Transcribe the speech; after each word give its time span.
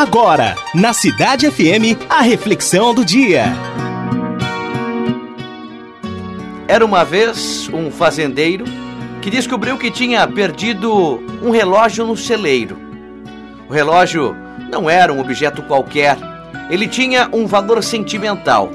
Agora, 0.00 0.56
na 0.74 0.94
Cidade 0.94 1.50
FM, 1.50 2.08
a 2.08 2.22
reflexão 2.22 2.94
do 2.94 3.04
dia. 3.04 3.44
Era 6.66 6.86
uma 6.86 7.04
vez 7.04 7.68
um 7.68 7.90
fazendeiro 7.90 8.64
que 9.20 9.28
descobriu 9.28 9.76
que 9.76 9.90
tinha 9.90 10.26
perdido 10.26 11.22
um 11.42 11.50
relógio 11.50 12.06
no 12.06 12.16
celeiro. 12.16 12.78
O 13.68 13.72
relógio 13.74 14.34
não 14.70 14.88
era 14.88 15.12
um 15.12 15.20
objeto 15.20 15.62
qualquer, 15.64 16.16
ele 16.70 16.88
tinha 16.88 17.28
um 17.30 17.46
valor 17.46 17.84
sentimental. 17.84 18.70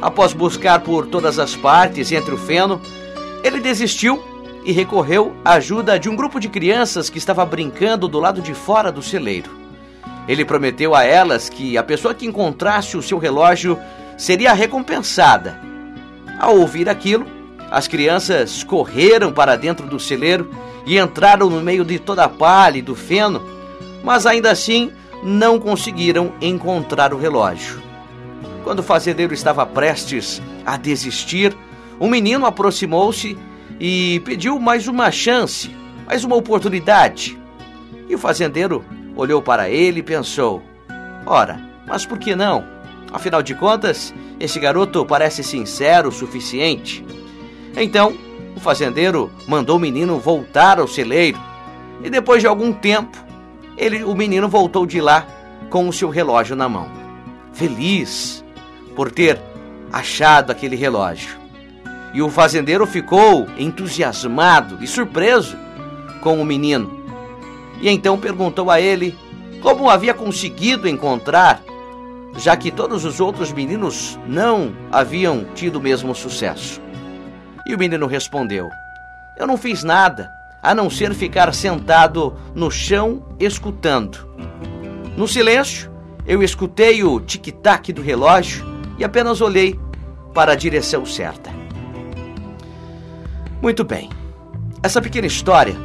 Após 0.00 0.32
buscar 0.32 0.80
por 0.80 1.06
todas 1.06 1.38
as 1.38 1.54
partes 1.54 2.10
entre 2.10 2.34
o 2.34 2.38
feno, 2.38 2.82
ele 3.44 3.60
desistiu 3.60 4.20
e 4.64 4.72
recorreu 4.72 5.36
à 5.44 5.52
ajuda 5.52 6.00
de 6.00 6.08
um 6.08 6.16
grupo 6.16 6.40
de 6.40 6.48
crianças 6.48 7.08
que 7.08 7.18
estava 7.18 7.46
brincando 7.46 8.08
do 8.08 8.18
lado 8.18 8.42
de 8.42 8.54
fora 8.54 8.90
do 8.90 9.00
celeiro. 9.00 9.61
Ele 10.28 10.44
prometeu 10.44 10.94
a 10.94 11.04
elas 11.04 11.48
que 11.48 11.76
a 11.76 11.82
pessoa 11.82 12.14
que 12.14 12.26
encontrasse 12.26 12.96
o 12.96 13.02
seu 13.02 13.18
relógio 13.18 13.78
seria 14.16 14.52
recompensada. 14.52 15.58
Ao 16.38 16.56
ouvir 16.56 16.88
aquilo, 16.88 17.26
as 17.70 17.88
crianças 17.88 18.62
correram 18.62 19.32
para 19.32 19.56
dentro 19.56 19.86
do 19.86 19.98
celeiro 19.98 20.50
e 20.86 20.98
entraram 20.98 21.48
no 21.48 21.60
meio 21.60 21.84
de 21.84 21.98
toda 21.98 22.24
a 22.24 22.28
palha 22.28 22.78
e 22.78 22.82
do 22.82 22.94
feno, 22.94 23.42
mas 24.04 24.26
ainda 24.26 24.50
assim 24.50 24.92
não 25.22 25.58
conseguiram 25.58 26.32
encontrar 26.40 27.14
o 27.14 27.18
relógio. 27.18 27.82
Quando 28.64 28.80
o 28.80 28.82
fazendeiro 28.82 29.32
estava 29.32 29.64
prestes 29.64 30.42
a 30.64 30.76
desistir, 30.76 31.56
um 32.00 32.08
menino 32.08 32.46
aproximou-se 32.46 33.38
e 33.78 34.20
pediu 34.24 34.58
mais 34.58 34.86
uma 34.86 35.10
chance, 35.10 35.70
mais 36.06 36.24
uma 36.24 36.36
oportunidade. 36.36 37.38
E 38.08 38.14
o 38.14 38.18
fazendeiro 38.18 38.84
olhou 39.22 39.40
para 39.40 39.70
ele 39.70 40.00
e 40.00 40.02
pensou: 40.02 40.62
Ora, 41.24 41.60
mas 41.86 42.04
por 42.04 42.18
que 42.18 42.34
não? 42.34 42.64
Afinal 43.12 43.42
de 43.42 43.54
contas, 43.54 44.14
esse 44.40 44.58
garoto 44.58 45.04
parece 45.04 45.42
sincero 45.42 46.08
o 46.08 46.12
suficiente. 46.12 47.04
Então, 47.76 48.14
o 48.56 48.60
fazendeiro 48.60 49.30
mandou 49.46 49.76
o 49.76 49.80
menino 49.80 50.18
voltar 50.18 50.78
ao 50.78 50.88
celeiro. 50.88 51.38
E 52.02 52.10
depois 52.10 52.40
de 52.40 52.46
algum 52.46 52.72
tempo, 52.72 53.16
ele, 53.76 54.02
o 54.02 54.14
menino 54.14 54.48
voltou 54.48 54.86
de 54.86 55.00
lá 55.00 55.26
com 55.70 55.88
o 55.88 55.92
seu 55.92 56.08
relógio 56.08 56.56
na 56.56 56.68
mão. 56.68 56.90
Feliz 57.52 58.44
por 58.96 59.10
ter 59.10 59.40
achado 59.92 60.50
aquele 60.50 60.76
relógio. 60.76 61.40
E 62.14 62.20
o 62.20 62.28
fazendeiro 62.28 62.86
ficou 62.86 63.46
entusiasmado 63.56 64.82
e 64.82 64.86
surpreso 64.86 65.56
com 66.22 66.40
o 66.40 66.44
menino 66.44 67.01
e 67.82 67.90
então 67.90 68.16
perguntou 68.16 68.70
a 68.70 68.80
ele 68.80 69.14
como 69.60 69.90
havia 69.90 70.14
conseguido 70.14 70.88
encontrar, 70.88 71.60
já 72.38 72.56
que 72.56 72.70
todos 72.70 73.04
os 73.04 73.20
outros 73.20 73.52
meninos 73.52 74.18
não 74.26 74.72
haviam 74.90 75.44
tido 75.54 75.76
o 75.76 75.80
mesmo 75.80 76.14
sucesso. 76.14 76.80
E 77.66 77.74
o 77.74 77.78
menino 77.78 78.06
respondeu: 78.06 78.70
Eu 79.36 79.46
não 79.48 79.56
fiz 79.56 79.82
nada 79.82 80.30
a 80.62 80.74
não 80.74 80.88
ser 80.88 81.12
ficar 81.12 81.52
sentado 81.52 82.34
no 82.54 82.70
chão 82.70 83.24
escutando. 83.38 84.28
No 85.16 85.26
silêncio, 85.26 85.90
eu 86.24 86.40
escutei 86.40 87.02
o 87.02 87.20
tic-tac 87.20 87.92
do 87.92 88.00
relógio 88.00 88.64
e 88.96 89.02
apenas 89.02 89.40
olhei 89.40 89.78
para 90.32 90.52
a 90.52 90.56
direção 90.56 91.04
certa. 91.04 91.50
Muito 93.60 93.82
bem. 93.84 94.08
Essa 94.82 95.02
pequena 95.02 95.26
história 95.26 95.76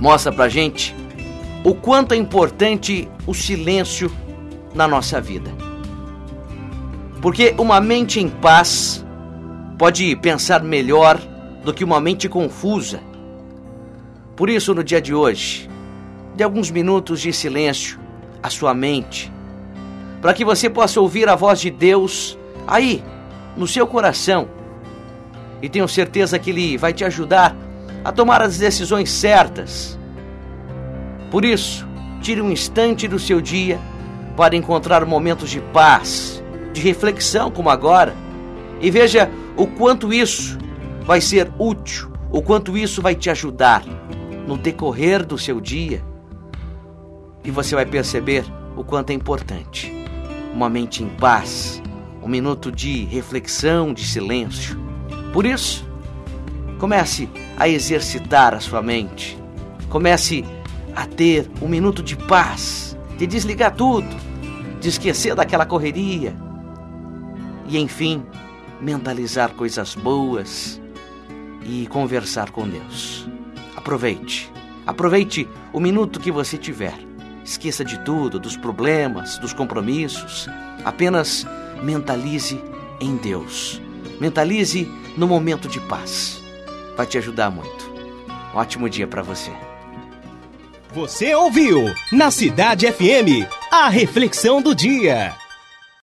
mostra 0.00 0.32
pra 0.32 0.48
gente 0.48 0.96
o 1.62 1.74
quanto 1.74 2.14
é 2.14 2.16
importante 2.16 3.08
o 3.26 3.34
silêncio 3.34 4.10
na 4.74 4.88
nossa 4.88 5.20
vida. 5.20 5.52
Porque 7.20 7.54
uma 7.58 7.80
mente 7.80 8.18
em 8.18 8.30
paz 8.30 9.04
pode 9.78 10.16
pensar 10.16 10.62
melhor 10.62 11.20
do 11.62 11.74
que 11.74 11.84
uma 11.84 12.00
mente 12.00 12.28
confusa. 12.28 13.00
Por 14.34 14.48
isso, 14.48 14.74
no 14.74 14.82
dia 14.82 15.02
de 15.02 15.14
hoje, 15.14 15.68
dê 16.34 16.42
alguns 16.42 16.70
minutos 16.70 17.20
de 17.20 17.30
silêncio 17.30 18.00
à 18.42 18.48
sua 18.48 18.72
mente, 18.72 19.30
para 20.22 20.32
que 20.32 20.46
você 20.46 20.70
possa 20.70 20.98
ouvir 20.98 21.28
a 21.28 21.36
voz 21.36 21.60
de 21.60 21.70
Deus 21.70 22.38
aí, 22.66 23.04
no 23.54 23.66
seu 23.66 23.86
coração. 23.86 24.48
E 25.60 25.68
tenho 25.68 25.86
certeza 25.86 26.38
que 26.38 26.48
Ele 26.48 26.78
vai 26.78 26.94
te 26.94 27.04
ajudar 27.04 27.54
a 28.04 28.12
tomar 28.12 28.42
as 28.42 28.58
decisões 28.58 29.10
certas. 29.10 29.98
Por 31.30 31.44
isso, 31.44 31.86
tire 32.20 32.40
um 32.40 32.50
instante 32.50 33.06
do 33.06 33.18
seu 33.18 33.40
dia 33.40 33.78
para 34.36 34.56
encontrar 34.56 35.04
momentos 35.04 35.50
de 35.50 35.60
paz, 35.60 36.42
de 36.72 36.80
reflexão 36.80 37.50
como 37.50 37.70
agora, 37.70 38.14
e 38.80 38.90
veja 38.90 39.30
o 39.56 39.66
quanto 39.66 40.12
isso 40.12 40.58
vai 41.02 41.20
ser 41.20 41.52
útil, 41.58 42.10
o 42.30 42.42
quanto 42.42 42.76
isso 42.76 43.02
vai 43.02 43.14
te 43.14 43.28
ajudar 43.28 43.84
no 44.46 44.56
decorrer 44.56 45.24
do 45.24 45.36
seu 45.36 45.60
dia. 45.60 46.02
E 47.44 47.50
você 47.50 47.74
vai 47.74 47.86
perceber 47.86 48.44
o 48.76 48.84
quanto 48.84 49.10
é 49.10 49.14
importante 49.14 50.00
uma 50.52 50.68
mente 50.68 51.02
em 51.02 51.08
paz, 51.08 51.82
um 52.22 52.28
minuto 52.28 52.70
de 52.72 53.04
reflexão, 53.04 53.94
de 53.94 54.04
silêncio. 54.04 54.78
Por 55.32 55.46
isso, 55.46 55.88
comece 56.78 57.28
a 57.60 57.68
exercitar 57.68 58.54
a 58.54 58.58
sua 58.58 58.80
mente. 58.80 59.38
Comece 59.90 60.42
a 60.96 61.04
ter 61.04 61.46
um 61.60 61.68
minuto 61.68 62.02
de 62.02 62.16
paz, 62.16 62.96
de 63.18 63.26
desligar 63.26 63.74
tudo, 63.74 64.08
de 64.80 64.88
esquecer 64.88 65.34
daquela 65.34 65.66
correria 65.66 66.34
e, 67.68 67.76
enfim, 67.76 68.24
mentalizar 68.80 69.50
coisas 69.50 69.94
boas 69.94 70.80
e 71.62 71.86
conversar 71.88 72.50
com 72.50 72.66
Deus. 72.66 73.28
Aproveite, 73.76 74.50
aproveite 74.86 75.46
o 75.70 75.78
minuto 75.78 76.18
que 76.18 76.32
você 76.32 76.56
tiver. 76.56 76.98
Esqueça 77.44 77.84
de 77.84 78.02
tudo, 78.06 78.40
dos 78.40 78.56
problemas, 78.56 79.36
dos 79.36 79.52
compromissos. 79.52 80.48
Apenas 80.82 81.46
mentalize 81.82 82.58
em 83.02 83.16
Deus. 83.16 83.82
Mentalize 84.18 84.90
no 85.14 85.26
momento 85.26 85.68
de 85.68 85.78
paz 85.80 86.39
vai 87.00 87.06
te 87.06 87.16
ajudar 87.16 87.50
muito. 87.50 87.90
Um 88.52 88.58
ótimo 88.58 88.86
dia 88.86 89.06
para 89.06 89.22
você. 89.22 89.50
Você 90.92 91.34
ouviu 91.34 91.94
na 92.12 92.30
Cidade 92.30 92.90
FM 92.92 93.48
a 93.72 93.88
reflexão 93.88 94.60
do 94.60 94.74
dia. 94.74 95.34